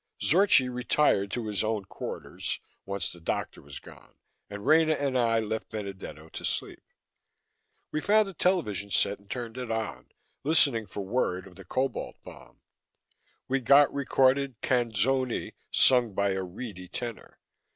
[0.19, 4.15] Zorchi retired to his own quarters, once the doctor was gone,
[4.49, 6.81] and Rena and I left Benedetto to sleep.
[7.91, 10.09] We found a television set and turned it on,
[10.43, 12.61] listening for word of the cobalt bomb.
[13.47, 17.37] We got recorded canzoni sung by a reedy tenor.